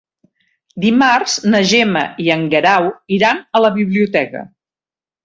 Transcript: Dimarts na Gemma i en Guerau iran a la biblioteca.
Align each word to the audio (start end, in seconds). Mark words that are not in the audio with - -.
Dimarts 0.85 1.35
na 1.53 1.59
Gemma 1.71 2.01
i 2.23 2.31
en 2.37 2.45
Guerau 2.53 2.87
iran 3.19 3.45
a 3.59 3.63
la 3.65 3.71
biblioteca. 3.77 4.43